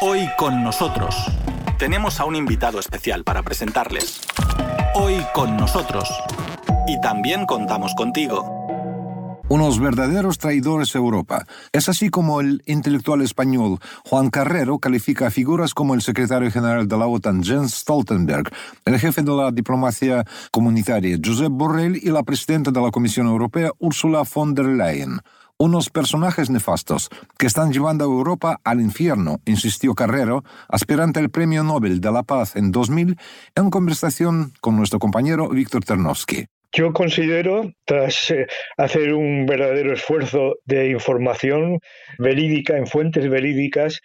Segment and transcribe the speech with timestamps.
[0.00, 1.16] Hoy con nosotros
[1.76, 4.20] tenemos a un invitado especial para presentarles.
[4.94, 6.08] Hoy con nosotros.
[6.86, 8.58] Y también contamos contigo
[9.48, 11.46] unos verdaderos traidores a Europa.
[11.72, 16.86] Es así como el intelectual español Juan Carrero califica a figuras como el secretario general
[16.86, 18.50] de la OTAN Jens Stoltenberg,
[18.84, 23.72] el jefe de la diplomacia comunitaria Josep Borrell y la presidenta de la Comisión Europea
[23.78, 25.20] Ursula von der Leyen
[25.58, 31.64] unos personajes nefastos que están llevando a Europa al infierno, insistió Carrero, aspirante al Premio
[31.64, 33.16] Nobel de la Paz en 2000,
[33.56, 36.46] en conversación con nuestro compañero Víctor Ternovsky.
[36.72, 41.80] Yo considero, tras eh, hacer un verdadero esfuerzo de información
[42.18, 44.00] verídica, en fuentes verídicas,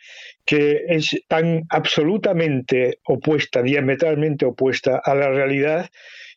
[0.45, 5.89] que es tan absolutamente opuesta, diametralmente opuesta a la realidad,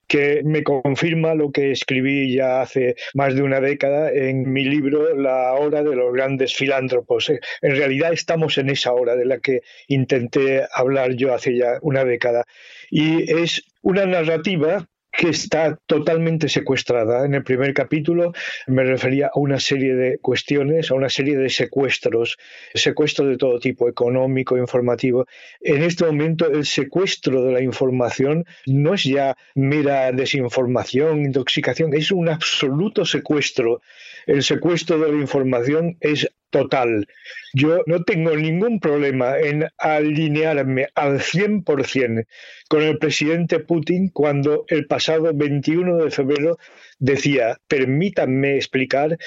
[0.06, 5.14] que me confirma lo que escribí ya hace más de una década en mi libro
[5.14, 7.30] La hora de los grandes filántropos.
[7.30, 12.04] En realidad estamos en esa hora de la que intenté hablar yo hace ya una
[12.04, 12.44] década.
[12.90, 14.86] Y es una narrativa
[15.16, 17.24] que está totalmente secuestrada.
[17.24, 18.32] En el primer capítulo
[18.66, 22.36] me refería a una serie de cuestiones, a una serie de secuestros,
[22.74, 25.26] secuestros de todo tipo, económico, informativo.
[25.60, 32.10] En este momento el secuestro de la información no es ya mera desinformación, intoxicación, es
[32.12, 33.80] un absoluto secuestro.
[34.26, 37.06] El secuestro de la información es total.
[37.54, 42.26] Yo no tengo ningún problema en alinearme al 100%
[42.68, 46.58] con el presidente Putin cuando el pasado 21 de febrero
[46.98, 49.18] decía, permítanme explicar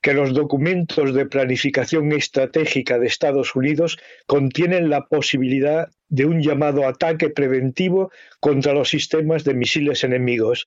[0.00, 6.86] que los documentos de planificación estratégica de Estados Unidos contienen la posibilidad de un llamado
[6.86, 8.10] ataque preventivo
[8.40, 10.66] contra los sistemas de misiles enemigos.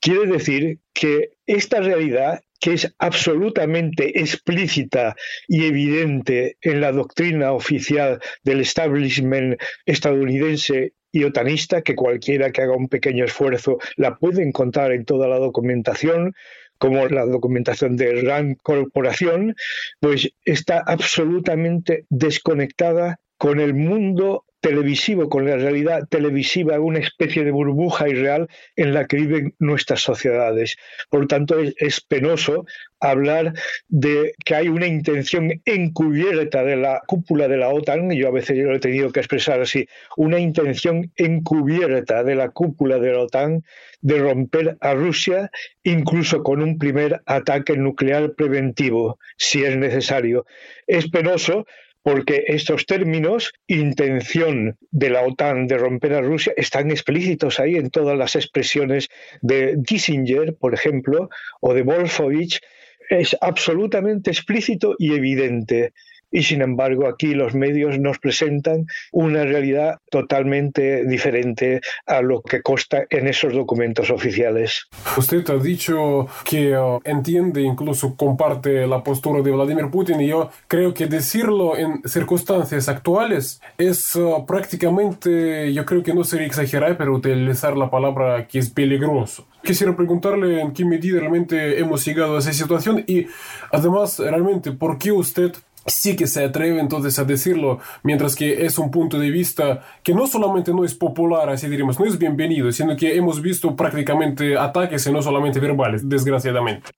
[0.00, 5.16] Quiere decir que esta realidad que es absolutamente explícita
[5.48, 12.76] y evidente en la doctrina oficial del establishment estadounidense y otanista, que cualquiera que haga
[12.76, 16.34] un pequeño esfuerzo la puede encontrar en toda la documentación,
[16.82, 19.54] como la documentación de RAND Corporación,
[20.00, 27.50] pues está absolutamente desconectada con el mundo televisivo, con la realidad televisiva, una especie de
[27.50, 30.76] burbuja irreal en la que viven nuestras sociedades.
[31.10, 32.64] Por tanto, es, penoso
[33.00, 33.52] hablar
[33.88, 38.30] de que hay una intención encubierta de la cúpula de la OTAN, y yo a
[38.30, 43.22] veces lo he tenido que expresar así, una intención encubierta de la cúpula de la
[43.22, 43.64] OTAN
[44.02, 45.50] de romper a Rusia,
[45.82, 50.46] incluso con un primer ataque nuclear preventivo, si es necesario.
[50.86, 51.66] Es penoso
[52.02, 57.90] porque estos términos, intención de la OTAN de romper a Rusia, están explícitos ahí en
[57.90, 59.08] todas las expresiones
[59.40, 61.28] de Kissinger, por ejemplo,
[61.60, 62.60] o de Wolfowitz,
[63.08, 65.92] es absolutamente explícito y evidente
[66.32, 72.62] y sin embargo aquí los medios nos presentan una realidad totalmente diferente a lo que
[72.62, 74.88] consta en esos documentos oficiales.
[75.16, 80.50] Usted ha dicho que uh, entiende, incluso comparte la postura de Vladimir Putin y yo
[80.66, 86.96] creo que decirlo en circunstancias actuales es uh, prácticamente, yo creo que no sería exagerar,
[86.96, 89.46] pero utilizar la palabra que es peligroso.
[89.62, 93.26] Quisiera preguntarle en qué medida realmente hemos llegado a esa situación y
[93.70, 95.52] además realmente por qué usted
[95.86, 100.14] sí que se atreve entonces a decirlo, mientras que es un punto de vista que
[100.14, 104.56] no solamente no es popular, así diríamos, no es bienvenido, sino que hemos visto prácticamente
[104.56, 106.90] ataques y no solamente verbales, desgraciadamente.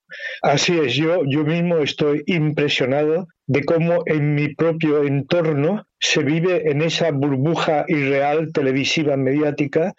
[0.43, 6.71] Así es, yo, yo mismo estoy impresionado de cómo en mi propio entorno se vive
[6.71, 9.95] en esa burbuja irreal televisiva mediática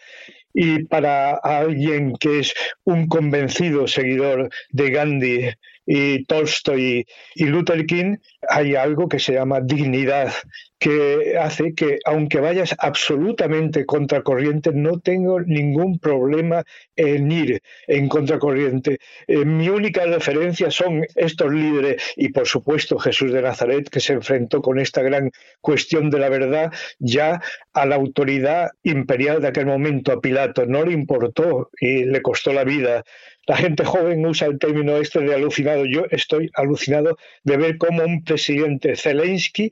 [0.53, 2.53] y para alguien que es
[2.85, 5.50] un convencido seguidor de Gandhi
[5.85, 8.18] y Tolstoy y Luther King,
[8.50, 10.34] hay algo que se llama dignidad,
[10.79, 16.63] que hace que, aunque vayas absolutamente contracorriente, no tengo ningún problema
[16.95, 19.00] en ir en contracorriente.
[19.28, 24.13] Eh, mi única referencia son estos líderes y, por supuesto, Jesús de Nazaret, que se
[24.13, 25.31] enfrentó con esta gran
[25.62, 27.42] cuestión de la verdad ya
[27.74, 30.65] a la autoridad imperial de aquel momento, a Pilato.
[30.65, 33.04] No le importó y le costó la vida
[33.47, 35.86] la gente joven usa el término este de alucinado.
[35.86, 39.71] Yo estoy alucinado de ver cómo un presidente Zelensky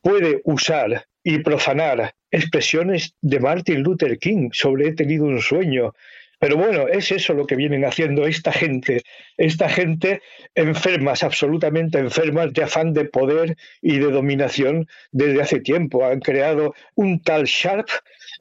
[0.00, 5.92] puede usar y profanar expresiones de Martin Luther King sobre he tenido un sueño.
[6.40, 9.04] Pero bueno, es eso lo que vienen haciendo esta gente,
[9.36, 10.20] esta gente
[10.56, 16.04] enfermas, absolutamente enfermas de afán de poder y de dominación desde hace tiempo.
[16.04, 17.86] Han creado un tal Sharp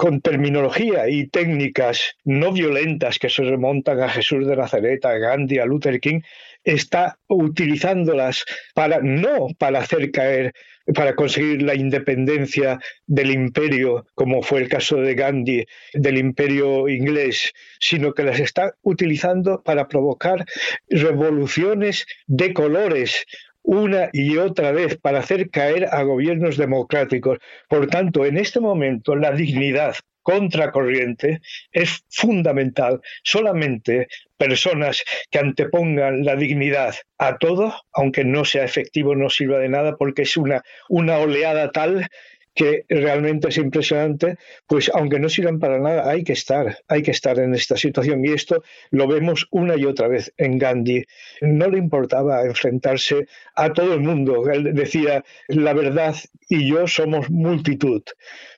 [0.01, 5.59] con terminología y técnicas no violentas que se remontan a Jesús de Nazaret, a Gandhi,
[5.59, 6.21] a Luther King,
[6.63, 8.43] está utilizándolas
[8.73, 10.53] para no para hacer caer
[10.95, 17.53] para conseguir la independencia del imperio, como fue el caso de Gandhi, del imperio inglés,
[17.79, 20.45] sino que las está utilizando para provocar
[20.89, 23.25] revoluciones de colores,
[23.63, 27.39] una y otra vez para hacer caer a gobiernos democráticos.
[27.67, 31.41] Por tanto, en este momento la dignidad contracorriente
[31.71, 33.01] es fundamental.
[33.23, 39.69] Solamente personas que antepongan la dignidad a todo, aunque no sea efectivo, no sirva de
[39.69, 42.07] nada porque es una, una oleada tal
[42.53, 44.37] que realmente es impresionante,
[44.67, 48.23] pues aunque no sirvan para nada, hay que estar, hay que estar en esta situación.
[48.25, 51.05] Y esto lo vemos una y otra vez en Gandhi.
[51.41, 54.49] No le importaba enfrentarse a todo el mundo.
[54.49, 56.15] Él decía, la verdad
[56.49, 58.03] y yo somos multitud.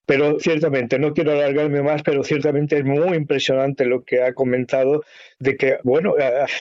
[0.06, 5.04] Pero ciertamente, no quiero alargarme más, pero ciertamente es muy impresionante lo que ha comentado
[5.40, 6.16] de que, bueno,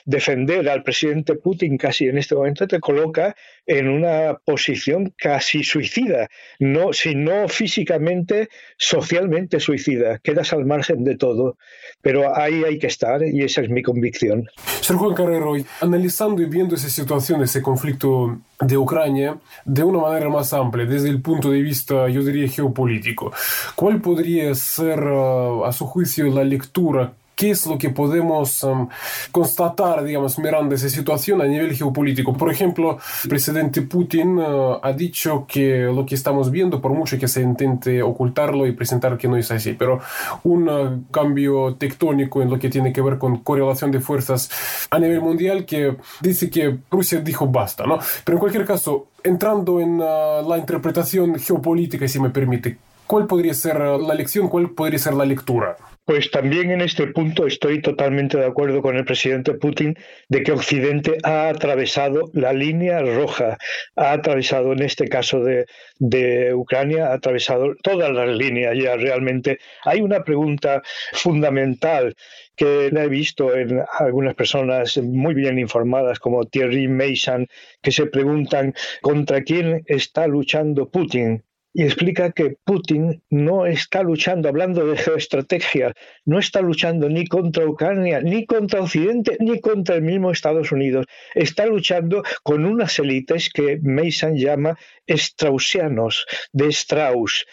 [0.05, 3.35] defender al presidente Putin casi en este momento te coloca
[3.65, 6.29] en una posición casi suicida,
[6.59, 10.19] no, si no físicamente, socialmente suicida.
[10.19, 11.57] Quedas al margen de todo,
[12.01, 14.47] pero ahí hay que estar y esa es mi convicción.
[14.81, 20.29] Ser Juan Carrero, analizando y viendo esa situación, ese conflicto de Ucrania de una manera
[20.29, 23.32] más amplia, desde el punto de vista, yo diría, geopolítico.
[23.75, 28.87] ¿Cuál podría ser, uh, a su juicio, la lectura ¿Qué es lo que podemos um,
[29.31, 32.33] constatar, digamos, mirando esa situación a nivel geopolítico?
[32.33, 37.17] Por ejemplo, el presidente Putin uh, ha dicho que lo que estamos viendo, por mucho
[37.17, 39.99] que se intente ocultarlo y presentar que no es así, pero
[40.43, 44.99] un uh, cambio tectónico en lo que tiene que ver con correlación de fuerzas a
[44.99, 47.97] nivel mundial que dice que Rusia dijo basta, ¿no?
[48.23, 52.77] Pero en cualquier caso, entrando en uh, la interpretación geopolítica, si me permite,
[53.13, 55.75] ¿cuál podría ser la lección, cuál podría ser la lectura?
[56.03, 59.95] Pues también en este punto estoy totalmente de acuerdo con el presidente Putin
[60.29, 63.59] de que Occidente ha atravesado la línea roja,
[63.95, 69.59] ha atravesado en este caso de, Ucrania, ha atravesado todas las líneas ya realmente.
[69.85, 70.81] Hay una pregunta
[71.11, 72.15] fundamental
[72.55, 77.45] que he visto en algunas personas muy bien informadas como Thierry Mason,
[77.79, 78.73] que se preguntan
[79.03, 81.43] contra quién está luchando Putin
[81.73, 85.93] y explica que Putin no está luchando, hablando de geoestrategia,
[86.23, 91.07] no está luchando ni contra Ucrania, ni contra Occidente, ni contra el mismo Estados Unidos.
[91.33, 94.77] Está luchando con unas élites que Mason llama
[95.07, 97.45] straussianos, de Strauss.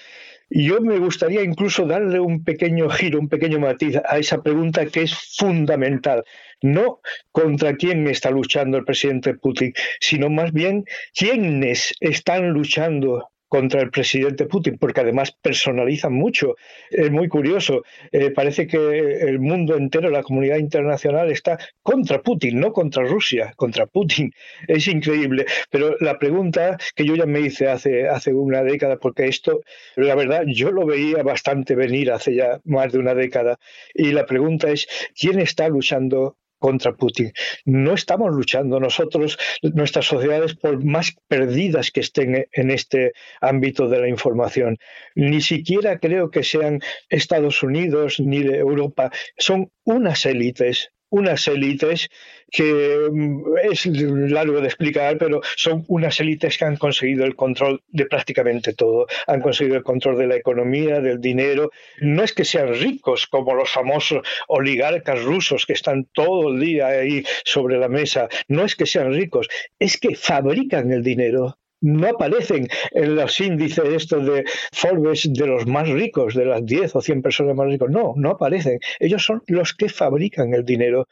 [0.52, 5.02] Yo me gustaría incluso darle un pequeño giro, un pequeño matiz a esa pregunta que
[5.02, 6.24] es fundamental.
[6.60, 7.00] No
[7.30, 10.84] contra quién está luchando el presidente Putin, sino más bien
[11.14, 16.54] quiénes están luchando contra el presidente Putin, porque además personalizan mucho.
[16.88, 17.82] Es muy curioso.
[18.12, 23.52] Eh, parece que el mundo entero, la comunidad internacional está contra Putin, no contra Rusia,
[23.56, 24.32] contra Putin.
[24.68, 25.46] Es increíble.
[25.68, 29.62] Pero la pregunta que yo ya me hice hace, hace una década, porque esto,
[29.96, 33.58] la verdad, yo lo veía bastante venir hace ya más de una década.
[33.94, 34.86] Y la pregunta es,
[35.18, 37.32] ¿quién está luchando contra Putin.
[37.64, 44.00] No estamos luchando nosotros, nuestras sociedades, por más perdidas que estén en este ámbito de
[44.00, 44.78] la información.
[45.16, 49.10] Ni siquiera creo que sean Estados Unidos ni Europa.
[49.36, 52.08] Son unas élites unas élites
[52.50, 57.82] que mm, es largo de explicar, pero son unas élites que han conseguido el control
[57.88, 59.06] de prácticamente todo.
[59.26, 61.70] Han conseguido el control de la economía, del dinero.
[62.00, 66.88] No es que sean ricos como los famosos oligarcas rusos que están todo el día
[66.88, 68.28] ahí sobre la mesa.
[68.48, 73.84] No es que sean ricos, es que fabrican el dinero no aparecen en los índices
[73.84, 77.90] estos de Forbes de los más ricos, de las 10 o 100 personas más ricos.
[77.90, 78.78] No, no aparecen.
[78.98, 81.08] Ellos son los que fabrican el dinero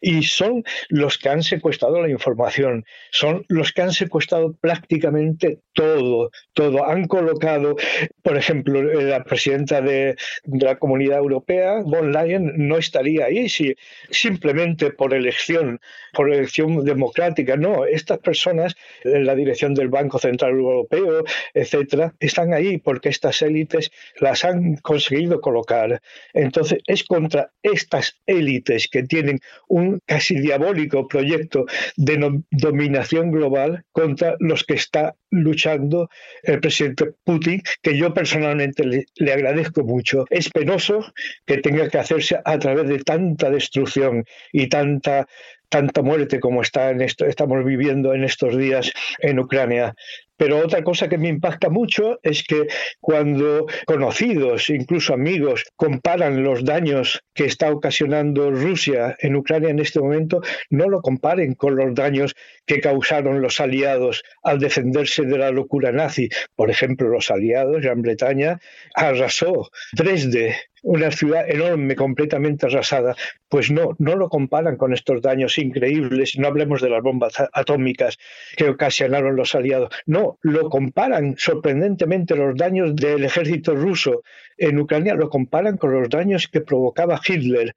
[0.00, 6.30] y son los que han secuestrado la información, son los que han secuestrado prácticamente todo,
[6.52, 6.88] todo.
[6.88, 7.76] Han colocado,
[8.22, 13.74] por ejemplo, la presidenta de, la Comunidad Europea, von Leyen, no estaría ahí si
[14.10, 15.80] simplemente por elección,
[16.12, 17.56] por elección democrática.
[17.56, 23.42] No, estas personas en la dirección del Banco Central Europeo, etcétera, están ahí porque estas
[23.42, 26.00] élites las han conseguido colocar.
[26.32, 34.36] Entonces, es contra estas élites que tienen un casi diabólico proyecto de dominación global contra
[34.38, 36.08] los que está luchando
[36.42, 40.24] el presidente Putin, que yo personalmente le, agradezco mucho.
[40.30, 41.04] Es penoso
[41.46, 45.26] que tenga que hacerse a través de tanta destrucción y tanta
[45.68, 49.94] tanta muerte como está en esto, estamos viviendo en estos días en Ucrania.
[50.38, 52.68] Pero otra cosa que me impacta mucho es que
[53.00, 60.00] cuando conocidos, incluso amigos, comparan los daños que está ocasionando Rusia en Ucrania en este
[60.00, 65.50] momento, no lo comparen con los daños que causaron los aliados al defenderse de la
[65.50, 66.28] locura nazi.
[66.54, 68.60] Por ejemplo, los aliados, Gran Bretaña,
[68.94, 73.16] arrasó Dresde una ciudad enorme, completamente arrasada.
[73.48, 78.18] Pues no, no lo comparan con estos daños increíbles, no hablemos de las bombas atómicas
[78.56, 84.22] que ocasionaron los aliados, no, lo comparan sorprendentemente los daños del ejército ruso
[84.56, 87.74] en Ucrania, lo comparan con los daños que provocaba Hitler.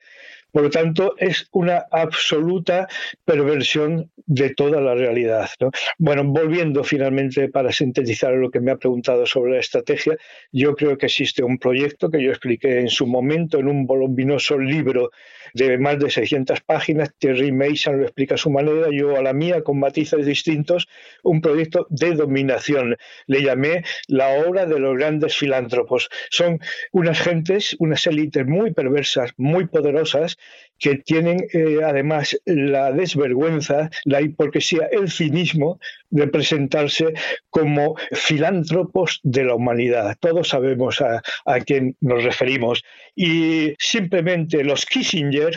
[0.52, 2.88] Por lo tanto, es una absoluta
[3.24, 5.50] perversión de toda la realidad.
[5.98, 10.18] Bueno, volviendo finalmente para sintetizar lo que me ha preguntado sobre la estrategia,
[10.52, 14.58] yo creo que existe un proyecto que yo expliqué en su momento en un voluminoso
[14.58, 15.12] libro
[15.54, 17.14] de más de 600 páginas.
[17.18, 20.88] Thierry Mason lo explica a su manera, yo a la mía con matices distintos,
[21.24, 22.98] un proyecto de dominación.
[23.28, 26.10] Le llamé la obra de los grandes filántropos.
[26.30, 26.60] Son
[26.92, 30.38] unas gentes, unas élites muy perversas, muy poderosas,
[30.82, 35.80] que tienen eh, además la desvergüenza, la hipocresía, el cinismo
[36.10, 37.14] de presentarse
[37.52, 40.18] como filántropos de la humanidad.
[40.20, 42.84] Todos sabemos a, a quién nos referimos.
[43.16, 45.56] Y simplemente los Kissinger,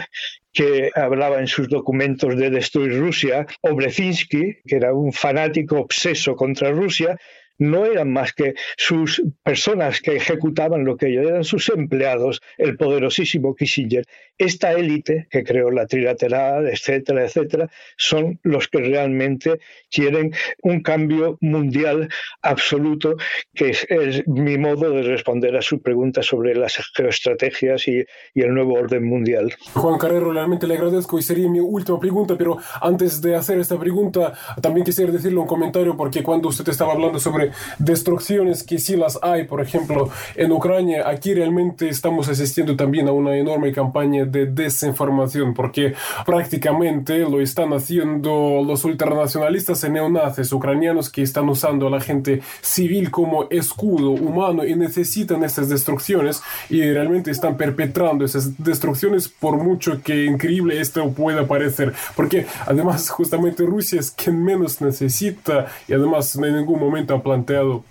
[0.53, 6.37] que hablaba en sus documentos de destruir Rusia, o Brezinski, que era un fanático obseso
[6.37, 7.17] contra Rusia,
[7.59, 12.77] no eran más que sus personas que ejecutaban lo que ellos eran sus empleados, el
[12.77, 14.05] poderosísimo Kissinger.
[14.37, 20.33] Esta élite que creó la trilateral, etcétera, etcétera, son los que realmente quieren
[20.63, 22.09] un cambio mundial
[22.43, 23.17] absoluto,
[23.55, 23.87] que es,
[24.27, 29.05] mi modo de responder a su pregunta sobre las geoestrategias y, y el nuevo orden
[29.05, 29.55] mundial.
[29.75, 33.79] Juan Carrero, realmente le agradezco y sería mi última pregunta, pero antes de hacer esta
[33.79, 37.44] pregunta, también quisiera decirle un comentario porque cuando usted estaba hablando sobre
[37.79, 43.13] destrucciones que sí las hay, por ejemplo, en Ucrania, aquí realmente estamos asistiendo también a
[43.13, 45.95] una enorme campaña de desinformación, porque
[46.27, 52.43] prácticamente lo están haciendo los ultranacionalistas y neonazis ucranianos que están usando a la gente
[52.61, 59.57] civil como escudo humano y necesitan estas destrucciones y realmente están perpetrando esas destrucciones por
[59.57, 65.93] mucho que increíble esto pueda parecer, porque además justamente Rusia es quien menos necesita y
[65.93, 67.85] además en ningún momento ha planteado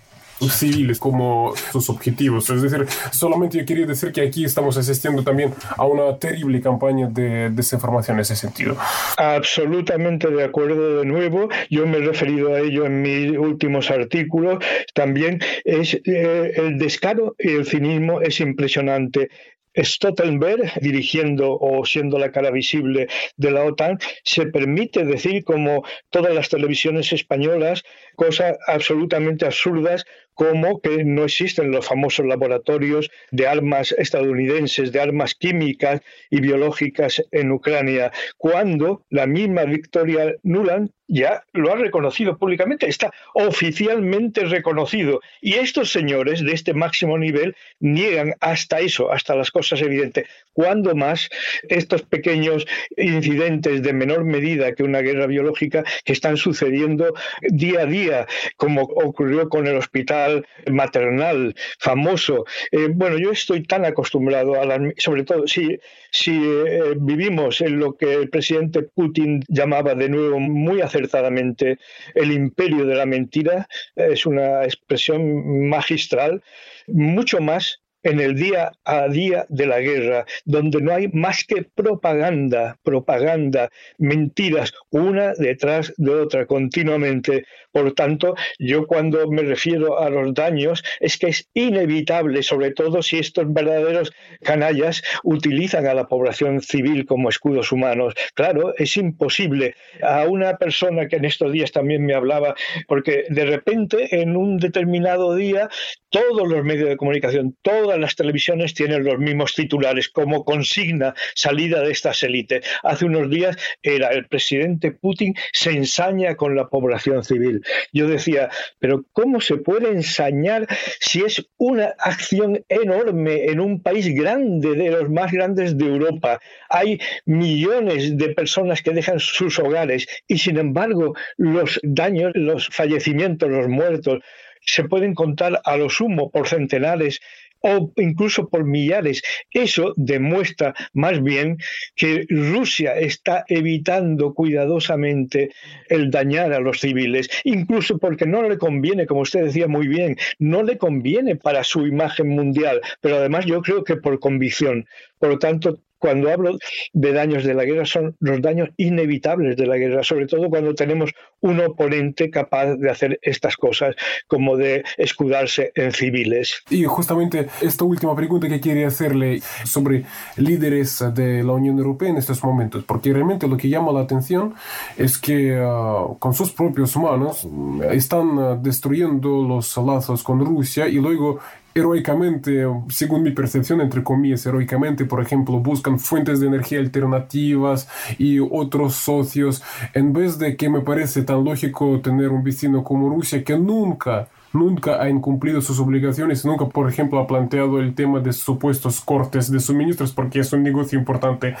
[0.48, 2.50] civiles como sus objetivos.
[2.50, 7.08] Es decir, solamente yo quería decir que aquí estamos asistiendo también a una terrible campaña
[7.08, 8.76] de desinformación en ese sentido.
[9.16, 11.48] Absolutamente de acuerdo de nuevo.
[11.70, 14.62] Yo me he referido a ello en mis últimos artículos.
[14.92, 19.30] También es eh, el descaro y el cinismo es impresionante.
[19.76, 26.34] Stoltenberg, dirigiendo o siendo la cara visible de la OTAN, se permite decir, como todas
[26.34, 27.82] las televisiones españolas,
[28.16, 35.34] cosas absolutamente absurdas como que no existen los famosos laboratorios de armas estadounidenses, de armas
[35.34, 36.00] químicas
[36.30, 43.12] y biológicas en Ucrania, cuando la misma Victoria Nuland ya lo ha reconocido públicamente, está
[43.34, 45.20] oficialmente reconocido.
[45.42, 50.26] Y estos señores de este máximo nivel niegan hasta eso, hasta las cosas evidentes.
[50.52, 51.28] Cuando más
[51.68, 57.12] estos pequeños incidentes de menor medida que una guerra biológica que están sucediendo
[57.42, 58.26] día a día,
[58.56, 60.23] como ocurrió con el hospital
[60.70, 62.44] maternal famoso.
[62.70, 64.64] Eh, bueno, yo estoy tan acostumbrado a
[64.96, 65.78] sobre todo si,
[66.10, 71.78] si eh, vivimos en lo que el presidente Putin llamaba de nuevo muy acertadamente
[72.14, 76.42] el imperio de la mentira, es una expresión magistral,
[76.86, 81.62] mucho más en el día a día de la guerra, donde no hay más que
[81.62, 87.44] propaganda, propaganda, mentiras, una detrás de otra continuamente.
[87.72, 93.02] Por tanto, yo cuando me refiero a los daños es que es inevitable, sobre todo
[93.02, 98.14] si estos verdaderos canallas utilizan a la población civil como escudos humanos.
[98.34, 99.74] Claro, es imposible.
[100.02, 102.54] A una persona que en estos días también me hablaba,
[102.86, 105.68] porque de repente en un determinado día
[106.10, 111.80] todos los medios de comunicación, todas las televisiones tienen los mismos titulares como consigna salida
[111.80, 112.66] de estas élites.
[112.82, 117.62] Hace unos días era el presidente Putin se ensaña con la población civil.
[117.92, 120.66] Yo decía, pero ¿cómo se puede ensañar
[121.00, 126.40] si es una acción enorme en un país grande, de los más grandes de Europa?
[126.70, 133.50] Hay millones de personas que dejan sus hogares y sin embargo los daños, los fallecimientos,
[133.50, 134.20] los muertos,
[134.66, 137.20] se pueden contar a lo sumo por centenares
[137.64, 139.22] o incluso por millares.
[139.50, 141.56] Eso demuestra más bien
[141.96, 145.50] que Rusia está evitando cuidadosamente
[145.88, 150.16] el dañar a los civiles, incluso porque no le conviene, como usted decía muy bien,
[150.38, 154.86] no le conviene para su imagen mundial, pero además yo creo que por convicción.
[155.18, 156.58] Por lo tanto, cuando hablo
[156.92, 160.74] de daños de la guerra son los daños inevitables de la guerra, sobre todo cuando
[160.74, 163.96] tenemos un oponente capaz de hacer estas cosas,
[164.26, 166.62] como de escudarse en civiles.
[166.68, 170.04] Y justamente esta última pregunta que quería hacerle sobre
[170.36, 174.52] líderes de la Unión Europea en estos momentos, porque realmente lo que llama la atención
[174.98, 177.48] es que ah, con sus propios manos
[177.90, 181.40] están ah, destruyendo los lazos con Rusia y luego
[181.74, 187.88] heroicamente, según mi percepción, entre comillas, heroicamente, por ejemplo, buscan fuentes de energía alternativas
[188.18, 189.62] y otros socios,
[189.92, 194.28] en vez de que me parece tan lógico tener un vecino como Rusia que nunca
[194.54, 199.50] nunca ha incumplido sus obligaciones, nunca, por ejemplo, ha planteado el tema de supuestos cortes
[199.50, 201.56] de suministros porque es un negocio importante.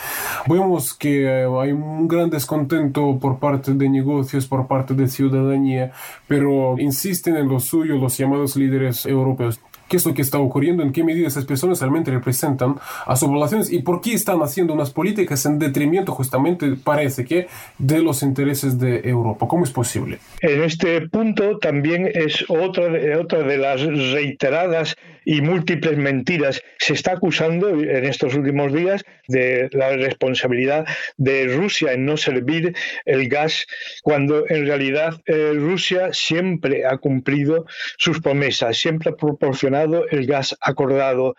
[0.48, 5.92] Vemos que eh, hay un gran descontento por parte de negocios, por parte de ciudadanía,
[6.28, 9.60] pero insisten en lo suyo los llamados líderes europeos
[9.94, 12.74] qué es lo que está ocurriendo, en qué medida esas personas realmente representan
[13.06, 17.46] a sus poblaciones y por qué están haciendo unas políticas en detrimento justamente, parece que,
[17.78, 19.46] de los intereses de Europa.
[19.46, 20.18] ¿Cómo es posible?
[20.40, 26.60] En este punto también es otra otra de las reiteradas y múltiples mentiras.
[26.78, 30.86] Se está acusando en estos últimos días de la responsabilidad
[31.16, 32.74] de Rusia en no servir
[33.04, 33.66] el gas,
[34.02, 37.64] cuando en realidad eh, Rusia siempre ha cumplido
[37.96, 41.34] sus promesas, siempre ha proporcionado el gas acordado.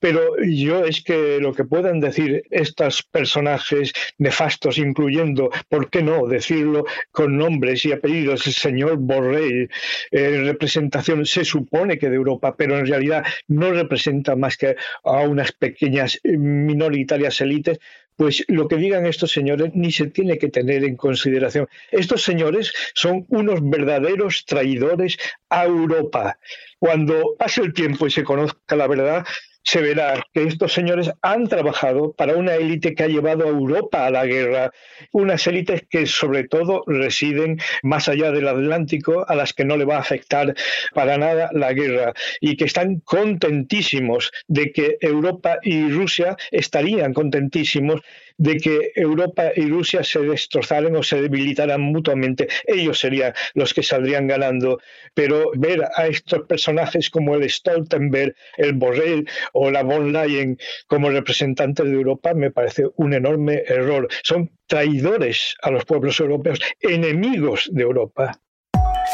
[0.00, 6.26] Pero yo es que lo que puedan decir estos personajes nefastos, incluyendo, ¿por qué no
[6.26, 8.46] decirlo con nombres y apellidos?
[8.46, 9.68] El señor Borrell,
[10.10, 15.20] en representación, se supone que de Europa, pero en realidad no representa más que a
[15.22, 17.78] unas pequeñas minoritarias élites,
[18.18, 21.68] pues lo que digan estos señores ni se tiene que tener en consideración.
[21.92, 25.16] Estos señores son unos verdaderos traidores
[25.48, 26.38] a Europa.
[26.80, 29.24] Cuando pase el tiempo y se conozca la verdad,
[29.62, 34.06] se verá que estos señores han trabajado para una élite que ha llevado a Europa
[34.06, 34.70] a la guerra,
[35.12, 39.84] unas élites que sobre todo residen más allá del Atlántico, a las que no le
[39.84, 40.54] va a afectar
[40.94, 48.00] para nada la guerra y que están contentísimos de que Europa y Rusia estarían contentísimos
[48.38, 52.48] de que Europa y Rusia se destrozaran o se debilitaran mutuamente.
[52.66, 54.80] Ellos serían los que saldrían ganando.
[55.12, 61.10] Pero ver a estos personajes como el Stoltenberg, el Borrell o la von Leyen como
[61.10, 64.08] representantes de Europa me parece un enorme error.
[64.22, 68.38] Son traidores a los pueblos europeos, enemigos de Europa.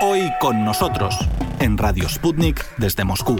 [0.00, 1.16] Hoy con nosotros,
[1.60, 3.36] en Radio Sputnik desde Moscú.